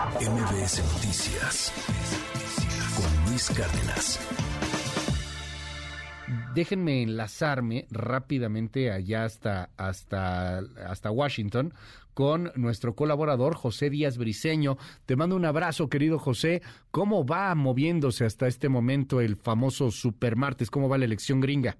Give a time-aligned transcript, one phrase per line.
[0.00, 1.72] MBS Noticias
[2.96, 4.18] con Luis Cárdenas.
[6.54, 11.74] Déjenme enlazarme rápidamente allá hasta, hasta, hasta Washington
[12.14, 14.78] con nuestro colaborador José Díaz Briceño.
[15.04, 16.62] Te mando un abrazo, querido José.
[16.90, 20.70] ¿Cómo va moviéndose hasta este momento el famoso Supermartes?
[20.70, 21.76] ¿Cómo va la elección gringa?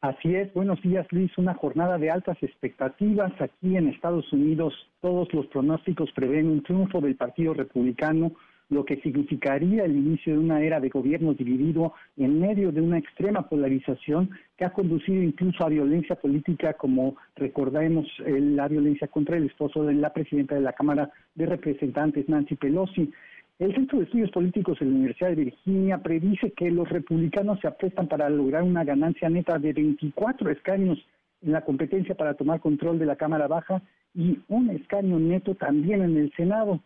[0.00, 4.72] Así es, buenos días Luis, una jornada de altas expectativas aquí en Estados Unidos.
[5.00, 8.30] Todos los pronósticos prevén un triunfo del Partido Republicano,
[8.68, 12.98] lo que significaría el inicio de una era de gobierno dividido en medio de una
[12.98, 19.46] extrema polarización que ha conducido incluso a violencia política, como recordemos la violencia contra el
[19.46, 23.10] esposo de la presidenta de la Cámara de Representantes, Nancy Pelosi.
[23.58, 27.66] El Centro de Estudios Políticos de la Universidad de Virginia predice que los republicanos se
[27.66, 31.04] apuestan para lograr una ganancia neta de 24 escaños
[31.42, 33.82] en la competencia para tomar control de la Cámara Baja
[34.14, 36.80] y un escaño neto también en el Senado.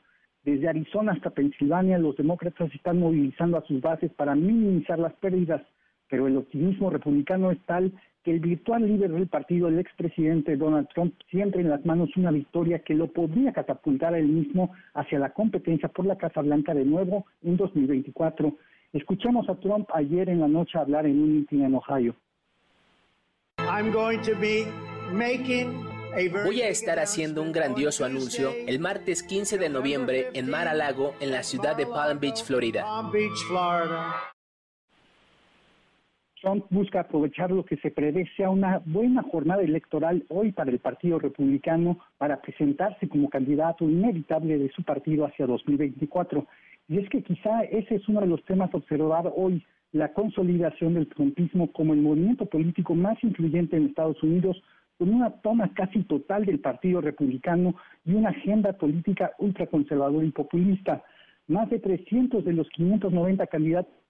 [0.45, 5.61] Desde Arizona hasta Pensilvania, los demócratas están movilizando a sus bases para minimizar las pérdidas,
[6.09, 10.89] pero el optimismo republicano es tal que el virtual líder del partido, el expresidente Donald
[10.95, 15.19] Trump, siempre en las manos una victoria que lo podría catapultar a él mismo hacia
[15.19, 18.57] la competencia por la Casa Blanca de nuevo en 2024.
[18.93, 22.15] Escuchamos a Trump ayer en la noche hablar en un meeting en Ohio.
[26.45, 31.31] Voy a estar haciendo un grandioso anuncio el martes 15 de noviembre en Mar-a-Lago, en
[31.33, 32.85] la ciudad de Palm Beach, Florida.
[36.43, 40.81] Trump busca aprovechar lo que se prevé sea una buena jornada electoral hoy para el
[40.81, 46.45] Partido Republicano para presentarse como candidato inevitable de su partido hacia 2024.
[46.89, 50.95] Y es que quizá ese es uno de los temas a observar hoy, la consolidación
[50.95, 54.61] del trumpismo como el movimiento político más influyente en Estados Unidos,
[54.99, 61.05] con una toma casi total del Partido Republicano y una agenda política ultraconservadora y populista.
[61.47, 64.02] Más de 300 de los 590 candidatos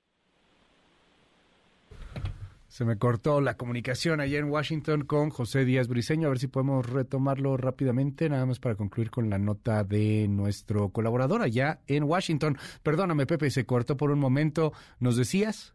[2.73, 6.29] se me cortó la comunicación allá en Washington con José Díaz Briceño.
[6.29, 10.89] A ver si podemos retomarlo rápidamente, nada más para concluir con la nota de nuestro
[10.89, 12.57] colaborador allá en Washington.
[12.83, 14.73] Perdóname, Pepe, se cortó por un momento.
[15.01, 15.75] ¿Nos decías?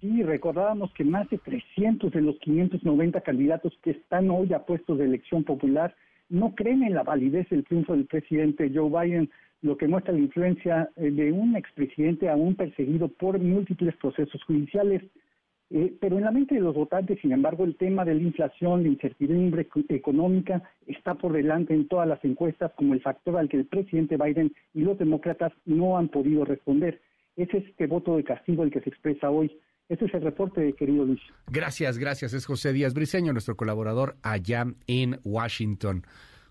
[0.00, 4.96] Sí, recordábamos que más de 300 de los 590 candidatos que están hoy a puestos
[4.96, 5.94] de elección popular
[6.30, 9.28] no creen en la validez del triunfo del presidente Joe Biden,
[9.60, 15.02] lo que muestra la influencia eh, de un expresidente aún perseguido por múltiples procesos judiciales.
[15.70, 18.82] Eh, pero en la mente de los votantes, sin embargo, el tema de la inflación,
[18.82, 23.58] la incertidumbre económica está por delante en todas las encuestas como el factor al que
[23.58, 27.02] el presidente Biden y los demócratas no han podido responder.
[27.36, 29.52] Ese es este voto de castigo el que se expresa hoy.
[29.90, 31.20] Este es el reporte, querido Luis.
[31.46, 32.32] Gracias, gracias.
[32.32, 36.02] Es José Díaz Briceño, nuestro colaborador allá en Washington.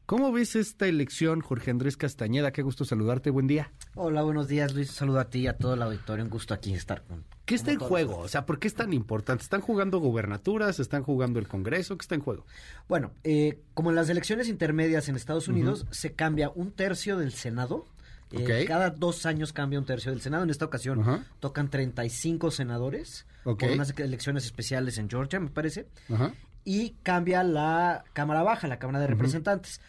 [0.08, 2.54] ¿Cómo ves esta elección, Jorge Andrés Castañeda?
[2.54, 3.74] Qué gusto saludarte, buen día.
[3.94, 4.90] Hola, buenos días, Luis.
[4.90, 6.24] Saludo a ti y a todo el auditorio.
[6.24, 7.26] Un gusto aquí estar con.
[7.44, 8.20] ¿Qué está en juego?
[8.20, 9.44] O sea, ¿por qué es tan importante?
[9.44, 10.80] ¿Están jugando gubernaturas?
[10.80, 11.98] ¿Están jugando el Congreso?
[11.98, 12.46] ¿Qué está en juego?
[12.88, 17.34] Bueno, eh, como en las elecciones intermedias en Estados Unidos, se cambia un tercio del
[17.34, 17.86] Senado.
[18.32, 20.46] Eh, cada dos años cambia un tercio del Senado.
[20.46, 25.86] En esta ocasión tocan 35 senadores por unas elecciones especiales en Georgia, me parece.
[26.10, 26.32] Ajá
[26.70, 29.80] y cambia la Cámara Baja, la Cámara de Representantes.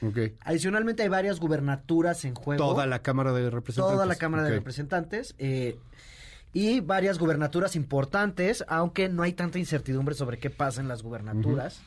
[0.45, 2.65] Adicionalmente hay varias gubernaturas en juego.
[2.65, 3.95] Toda la Cámara de Representantes.
[3.95, 5.35] Toda la Cámara de Representantes.
[5.39, 5.77] Eh,
[6.53, 11.81] y varias gubernaturas importantes, aunque no hay tanta incertidumbre sobre qué pasa en las gubernaturas.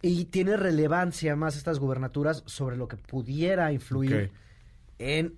[0.00, 4.30] Y tiene relevancia más estas gubernaturas sobre lo que pudiera influir
[4.98, 5.36] en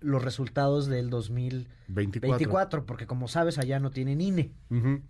[0.00, 4.52] los resultados del 2024, porque como sabes, allá no tienen INE.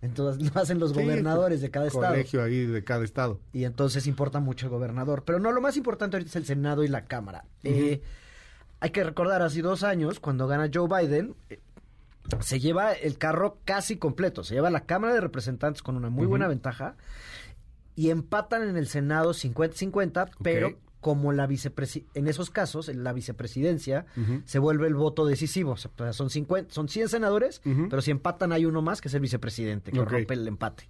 [0.03, 2.09] Entonces lo hacen los gobernadores de cada estado.
[2.09, 3.41] Colegio ahí de cada estado.
[3.53, 5.23] Y entonces importa mucho el gobernador.
[5.25, 7.45] Pero no, lo más importante ahorita es el Senado y la Cámara.
[7.63, 8.03] Eh,
[8.81, 11.61] hay que recordar, hace dos años, cuando gana Joe Biden, eh,
[12.41, 14.45] se lleva el carro casi completo.
[14.45, 16.97] Se lleva la Cámara de Representantes con una muy buena ventaja
[17.95, 24.07] y empatan en el Senado 50-50, pero como la vicepresidencia, en esos casos, la vicepresidencia
[24.45, 25.77] se vuelve el voto decisivo.
[25.77, 29.93] son 50, son 100 senadores, pero si empatan hay uno más que es el vicepresidente,
[29.93, 30.89] que rompe el empate.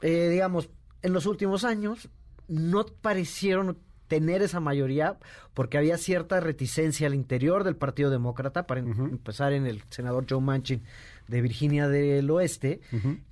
[0.00, 0.70] Eh, digamos,
[1.02, 2.08] en los últimos años
[2.48, 3.78] no parecieron
[4.08, 5.16] tener esa mayoría
[5.54, 10.40] porque había cierta reticencia al interior del Partido Demócrata, para empezar en el senador Joe
[10.40, 10.82] Manchin
[11.28, 12.80] de Virginia del Oeste,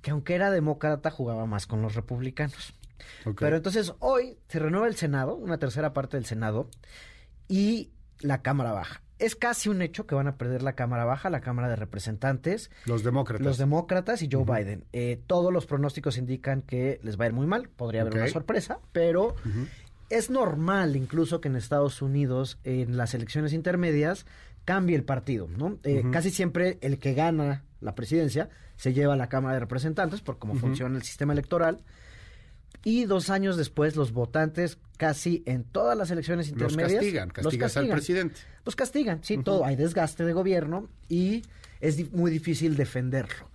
[0.01, 2.73] que aunque era demócrata jugaba más con los republicanos.
[3.37, 6.69] Pero entonces hoy se renueva el Senado, una tercera parte del Senado,
[7.47, 9.01] y la Cámara Baja.
[9.19, 12.71] Es casi un hecho que van a perder la Cámara Baja, la Cámara de Representantes.
[12.85, 13.45] Los demócratas.
[13.45, 14.85] Los demócratas y Joe Biden.
[14.93, 18.27] Eh, todos los pronósticos indican que les va a ir muy mal, podría haber una
[18.27, 19.35] sorpresa, pero
[20.09, 24.25] es normal incluso que en Estados Unidos, en las elecciones intermedias,
[24.65, 25.77] cambie el partido, ¿no?
[25.83, 30.21] Eh, Casi siempre el que gana la presidencia se lleva a la Cámara de Representantes
[30.21, 31.83] por cómo funciona el sistema electoral.
[32.83, 37.01] Y dos años después, los votantes, casi en todas las elecciones Los intermedias.
[37.01, 38.39] castigan, castigas al presidente.
[38.65, 39.65] Los castigan, sí, todo.
[39.65, 41.43] Hay desgaste de gobierno y
[41.79, 43.49] es muy difícil defenderlo.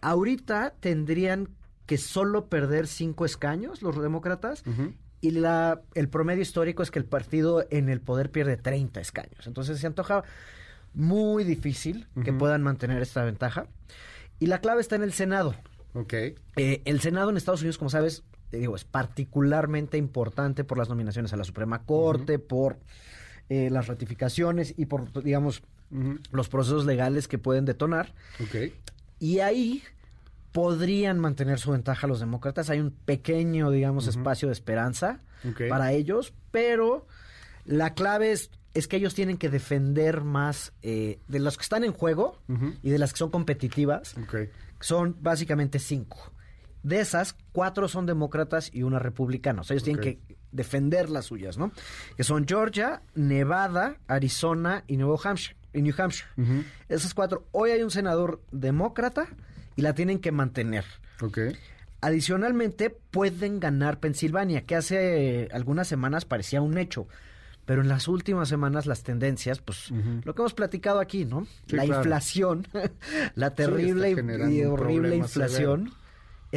[0.00, 1.48] Ahorita tendrían
[1.86, 4.62] que solo perder cinco escaños los demócratas
[5.20, 9.46] y la, el promedio histórico es que el partido en el poder pierde 30 escaños.
[9.46, 10.24] Entonces se antoja
[10.92, 13.66] muy difícil que puedan mantener esta ventaja.
[14.38, 15.54] Y la clave está en el Senado.
[15.94, 16.12] Ok.
[16.12, 20.88] Eh, el Senado en Estados Unidos, como sabes, te digo, es particularmente importante por las
[20.88, 22.78] nominaciones a la Suprema Corte, por
[23.48, 25.62] eh, las ratificaciones y por, digamos,
[26.32, 28.14] los procesos legales que pueden detonar.
[29.20, 29.82] Y ahí
[30.52, 32.70] podrían mantener su ventaja los demócratas.
[32.70, 35.20] Hay un pequeño, digamos, espacio de esperanza
[35.68, 37.06] para ellos, pero
[37.64, 41.82] la clave es, es que ellos tienen que defender más eh, de los que están
[41.84, 42.38] en juego
[42.82, 44.48] y de las que son competitivas Ok.
[44.80, 46.32] son básicamente cinco.
[46.84, 49.62] De esas, cuatro son demócratas y una republicana.
[49.62, 50.20] O sea, ellos tienen que
[50.52, 51.72] defender las suyas, ¿no?
[52.16, 55.56] Que son Georgia, Nevada, Arizona y Nuevo Hampshire.
[55.72, 56.28] Y New Hampshire.
[56.88, 57.48] Esas cuatro.
[57.50, 59.26] Hoy hay un senador demócrata
[59.74, 60.84] y la tienen que mantener.
[61.20, 61.38] Ok.
[62.00, 67.08] Adicionalmente, pueden ganar Pensilvania, que hace eh, algunas semanas parecía un hecho.
[67.64, 71.46] Pero en las últimas semanas las tendencias, pues lo que hemos platicado aquí, ¿no?
[71.66, 72.02] Sí, la claro.
[72.02, 72.68] inflación,
[73.36, 74.10] la terrible
[74.50, 75.90] y- horrible inflación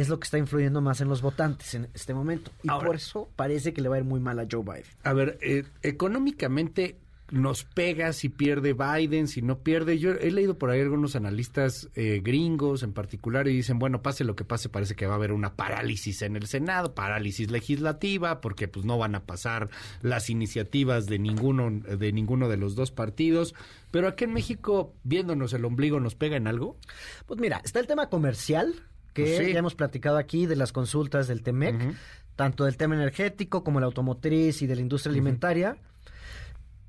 [0.00, 2.52] es lo que está influyendo más en los votantes en este momento.
[2.62, 4.84] Y Ahora- por eso parece que le va a ir muy mal a Joe Biden.
[5.02, 6.98] A ver, eh, económicamente
[7.30, 9.98] nos pega si pierde Biden, si no pierde.
[9.98, 14.24] Yo he leído por ahí algunos analistas eh, gringos en particular y dicen, bueno, pase
[14.24, 18.40] lo que pase, parece que va a haber una parálisis en el Senado, parálisis legislativa,
[18.40, 19.68] porque pues no van a pasar
[20.00, 23.54] las iniciativas de ninguno de ninguno de los dos partidos.
[23.90, 26.78] Pero aquí en México, viéndonos el ombligo, ¿nos pega en algo?
[27.26, 28.74] Pues mira, está el tema comercial,
[29.12, 29.52] que Pues sí.
[29.52, 31.94] ya hemos platicado aquí de las consultas del TEMEC,
[32.36, 35.76] tanto del tema energético como la automotriz y de la industria alimentaria.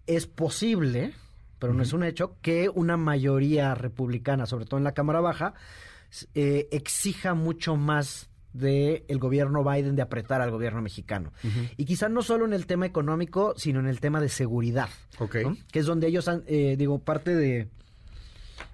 [0.06, 1.13] Es posible,
[1.60, 5.54] pero no es un hecho, que una mayoría republicana, sobre todo en la Cámara Baja,
[6.33, 11.31] eh, exija mucho más del gobierno Biden de apretar al gobierno mexicano.
[11.77, 14.89] Y quizá no solo en el tema económico, sino en el tema de seguridad.
[15.19, 15.36] Ok.
[15.44, 15.57] ¿no?
[15.71, 17.68] Que es donde ellos han, eh, digo, parte de,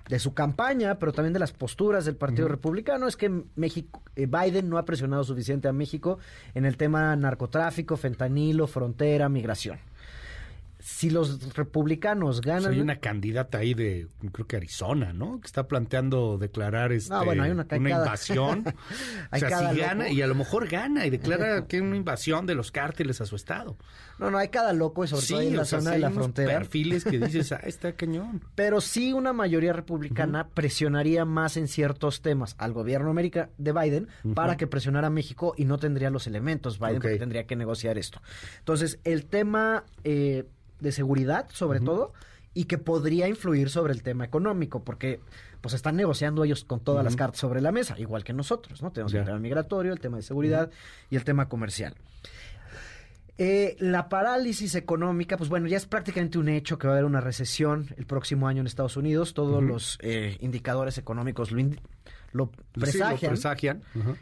[0.10, 4.28] de su campaña, pero también de las posturas del Partido Republicano, es que México, eh,
[4.28, 6.20] Biden no ha presionado suficiente a México
[6.54, 9.80] en el tema narcotráfico, fentanilo, frontera, migración.
[10.88, 12.72] Si los republicanos ganan...
[12.74, 15.42] hay una candidata ahí de, creo que Arizona, ¿no?
[15.42, 18.64] Que está planteando declarar este, bueno, hay una invasión.
[19.32, 19.88] Hay o sea, cada si loco.
[19.88, 23.20] gana, y a lo mejor gana y declara que es una invasión de los cárteles
[23.20, 23.78] a su estado.
[24.20, 26.02] No, no, hay cada loco y sobre todo ahí en la sea, zona sí de
[26.02, 26.54] la hay unos frontera.
[26.54, 28.44] perfiles que dices, ah, está cañón.
[28.54, 34.08] Pero sí una mayoría republicana presionaría más en ciertos temas al gobierno América de Biden
[34.36, 37.02] para que presionara a México y no tendría los elementos Biden Ok.
[37.02, 38.22] porque tendría que negociar esto.
[38.60, 40.46] Entonces, el tema eh,
[40.80, 42.14] de seguridad, sobre todo,
[42.54, 45.20] y que podría influir sobre el tema económico, porque
[45.62, 48.92] pues están negociando ellos con todas las cartas sobre la mesa, igual que nosotros, ¿no?
[48.92, 50.70] Tenemos el tema migratorio, el tema de seguridad
[51.10, 51.96] y el tema comercial.
[53.38, 57.06] Eh, la parálisis económica, pues bueno, ya es prácticamente un hecho que va a haber
[57.06, 59.34] una recesión el próximo año en Estados Unidos.
[59.34, 61.80] Todos los eh, indicadores económicos lo, indi-
[62.32, 63.32] lo Sí, lo presagian.
[63.32, 63.82] presagian.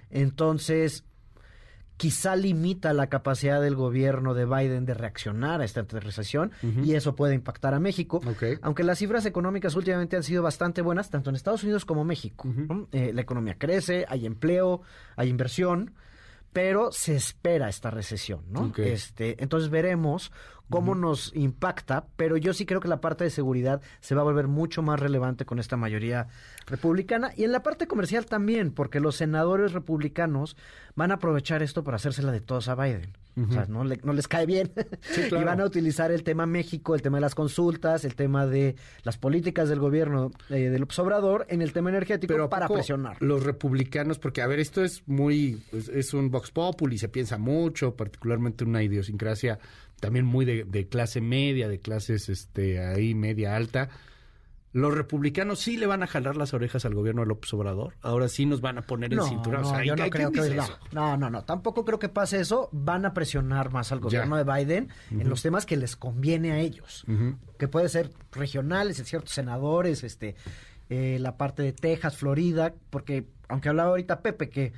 [0.10, 1.04] Entonces,
[1.98, 6.52] quizá limita la capacidad del gobierno de Biden de reaccionar a esta recesión
[6.84, 8.22] y eso puede impactar a México.
[8.62, 12.48] Aunque las cifras económicas últimamente han sido bastante buenas, tanto en Estados Unidos como México.
[12.92, 14.82] Eh, la economía crece, hay empleo,
[15.16, 15.92] hay inversión,
[16.54, 18.72] pero se espera esta recesión, ¿no?
[18.78, 20.32] Este, entonces veremos
[20.70, 24.24] cómo nos impacta, pero yo sí creo que la parte de seguridad se va a
[24.24, 26.28] volver mucho más relevante con esta mayoría
[26.66, 30.56] republicana y en la parte comercial también, porque los senadores republicanos
[30.96, 33.12] van a aprovechar esto para hacérsela de todos a Biden.
[33.36, 34.72] O sea, no, le- no les cae bien.
[35.30, 35.42] claro.
[35.42, 38.75] y van a utilizar el tema México, el tema de las consultas, el tema de
[39.04, 43.18] las políticas del gobierno eh, del Obrador en el tema energético Pero ¿a para presionar.
[43.22, 47.38] Los republicanos, porque a ver, esto es muy, es, es un vox populi, se piensa
[47.38, 49.58] mucho, particularmente una idiosincrasia
[50.00, 53.90] también muy de, de clase media, de clases este ahí media alta.
[54.74, 57.94] Los republicanos sí le van a jalar las orejas al gobierno de López Obrador.
[58.01, 59.62] Ahora sí nos van a poner el cinturón.
[59.62, 60.63] O No, sea, yo ¿y no creo que no.
[60.63, 60.80] eso?
[60.92, 62.70] no, no, no, tampoco creo que pase eso.
[62.72, 66.60] Van a presionar más al gobierno de Biden en los temas que les conviene a
[66.60, 67.06] ellos,
[67.58, 70.36] que puede ser regionales, en ciertos senadores, este,
[70.89, 74.74] eh, la parte de Texas, Florida, porque aunque hablaba ahorita Pepe que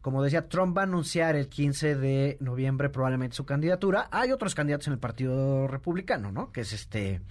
[0.00, 4.08] como decía, Trump va a anunciar el 15 de noviembre probablemente su candidatura.
[4.12, 6.52] Hay otros candidatos en el Partido Republicano, ¿no?
[6.52, 7.22] Que es este...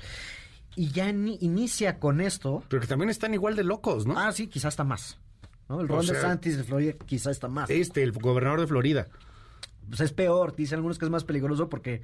[0.75, 2.63] Y ya ni- inicia con esto.
[2.67, 4.17] Pero que también están igual de locos, ¿no?
[4.19, 5.17] Ah, sí, quizás está más.
[5.69, 5.79] ¿no?
[5.81, 7.69] El O Ron sea- DeSantis de Florida quizás está más.
[7.69, 9.07] Este, el gobernador de Florida.
[9.87, 10.55] Pues es peor.
[10.55, 12.01] Dicen algunos que es más peligroso porque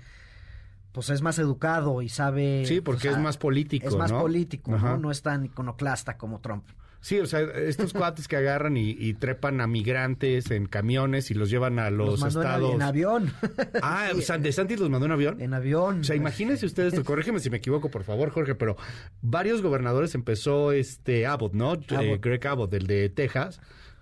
[0.93, 2.65] pues es más educado y sabe...
[2.65, 4.19] Sí, porque o sea, es más político, Es más ¿no?
[4.19, 4.89] político, Ajá.
[4.91, 4.97] ¿no?
[4.97, 6.65] No es tan iconoclasta como Trump.
[7.01, 11.33] Sí, o sea, estos cuates que agarran y, y trepan a migrantes en camiones y
[11.33, 12.73] los llevan a los, Los mandó estados.
[12.75, 13.33] en, avión.
[13.81, 15.41] Ah, Sí, o sea, ¿De Santis los mandó en avión?
[15.41, 16.01] En avión.
[16.01, 18.77] O sea, imagínense ustedes, esto, corrígeme si me equivoco, por favor, Jorge, pero
[19.21, 21.73] varios gobernadores empezó este Abbott, ¿no?
[21.73, 22.21] Eh, Abbott.
[22.21, 23.59] Greg Abbott, el de Texas,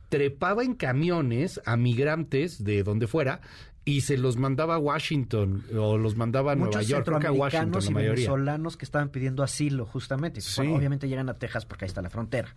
[0.09, 3.39] trepaba en camiones a migrantes de donde fuera
[3.85, 7.31] y se los mandaba a Washington o los mandaba a Nueva York, creo que a
[7.31, 8.11] Washington la y mayoría.
[8.29, 10.41] venezolanos que estaban pidiendo asilo, justamente.
[10.41, 10.53] Sí.
[10.57, 12.53] Bueno, obviamente llegan a Texas porque ahí está la frontera.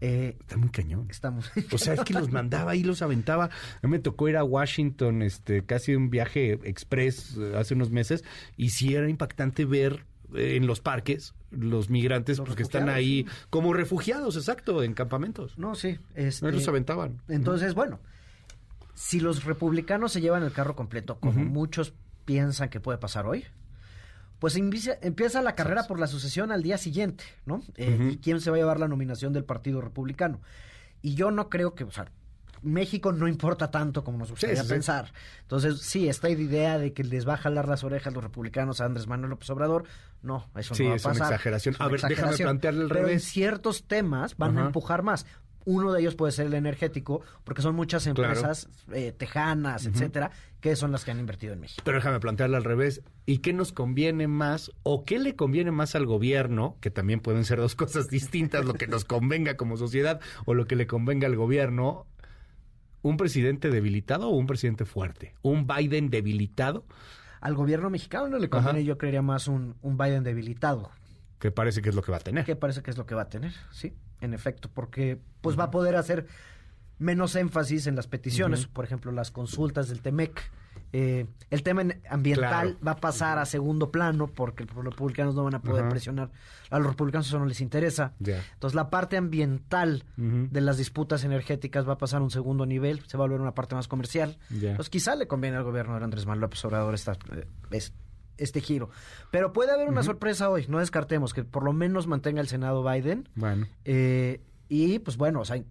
[0.00, 1.06] Eh, Está muy cañón.
[1.08, 1.50] estamos...
[1.72, 3.44] O sea, es que los mandaba y los aventaba.
[3.44, 7.90] A mí me tocó ir a Washington, este, casi un viaje express eh, hace unos
[7.90, 8.24] meses,
[8.56, 10.04] y sí era impactante ver
[10.34, 14.92] eh, en los parques los migrantes Los pues, que están ahí como refugiados, exacto, en
[14.92, 15.56] campamentos.
[15.56, 15.92] No, sí.
[15.92, 17.22] No Este, los aventaban.
[17.28, 18.00] Entonces, bueno,
[18.94, 21.92] si los republicanos se llevan el carro completo, como muchos
[22.24, 23.44] piensan que puede pasar hoy,
[24.38, 27.62] pues empieza, la carrera por la sucesión al día siguiente, ¿no?
[27.76, 30.40] Eh, y ¿Quién se va a llevar la nominación del Partido Republicano?
[31.02, 32.06] Y yo no creo que, o sea,
[32.62, 34.72] México no importa tanto como nos gustaría Sí, sí, sí.
[34.72, 35.12] pensar.
[35.42, 38.86] Entonces, sí, esta idea de que les va a jalar las orejas los republicanos a
[38.86, 39.84] Andrés Manuel López Obrador,
[40.22, 41.32] no, eso Sí, no va a es una pasar.
[41.32, 41.74] exageración.
[41.74, 42.46] Es una A ver, déjame exageración.
[42.46, 45.26] plantearle al Pero en ciertos temas van a empujar más.
[45.66, 48.22] Uno de ellos puede ser el energético, porque son muchas Claro.
[48.24, 50.30] empresas eh, tejanas, etcétera,
[50.60, 51.82] que son las que han invertido en México.
[51.84, 53.02] Pero déjame plantearle al revés.
[53.26, 56.76] ¿Y qué nos conviene más o qué le conviene más al gobierno?
[56.80, 60.66] Que también pueden ser dos cosas distintas, lo que nos convenga como sociedad o lo
[60.66, 62.06] que le convenga al gobierno.
[63.02, 65.34] ¿Un presidente debilitado o un presidente fuerte?
[65.42, 66.86] ¿Un Biden debilitado?
[67.42, 68.86] Al gobierno mexicano no le conviene, Ajá.
[68.86, 70.90] yo creería más un, un Biden debilitado,
[71.38, 72.44] Que parece que es lo que va a tener.
[72.44, 75.64] que parece que es lo que va a tener, sí, en efecto, porque pues va
[75.64, 76.26] a poder hacer
[76.98, 80.40] menos énfasis en las peticiones, por ejemplo, las consultas del TEMEC.
[80.96, 82.76] Eh, el tema en- ambiental Claro.
[82.86, 86.30] va a pasar a segundo plano porque los republicanos no van a poder presionar.
[86.70, 88.12] A los republicanos eso no les interesa.
[88.20, 93.02] Entonces la parte ambiental de las disputas energéticas va a pasar a un segundo nivel,
[93.08, 94.38] se va a volver una parte más comercial.
[94.70, 97.92] Entonces quizá le conviene al gobierno de Andrés Manuel López Obrador esta, eh, es-
[98.38, 98.90] este giro.
[99.30, 102.82] Pero puede haber una sorpresa hoy, no descartemos que por lo menos mantenga el Senado
[102.82, 103.28] Biden.
[103.34, 103.66] Bueno.
[103.84, 105.62] eh, y pues bueno, o sea,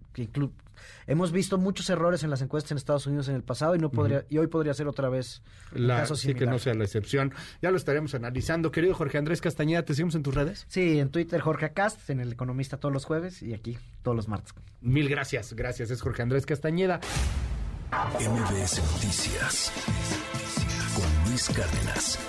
[1.08, 3.90] hemos visto muchos errores en las encuestas en Estados Unidos en el pasado y no
[3.90, 5.42] podría y hoy podría ser otra vez
[5.74, 7.34] un La, caso sí que no sea la excepción.
[7.62, 8.72] Ya lo estaremos analizando.
[8.72, 10.66] Querido Jorge Andrés Castañeda, ¿te seguimos en tus redes?
[10.70, 14.28] Sí, en Twitter Jorge Acast, en El Economista todos los jueves y aquí todos los
[14.28, 14.54] martes.
[14.82, 15.54] Mil gracias.
[15.54, 15.90] Gracias.
[15.90, 17.00] Es Jorge Andrés Castañeda.
[18.20, 19.72] MBS Noticias
[21.34, 22.20] Luis Cárdenas.